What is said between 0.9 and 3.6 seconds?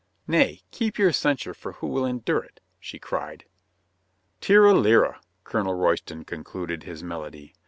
your censure for who will endure it!" she cried.